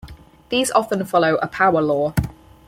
[0.49, 2.15] These often follow a power law.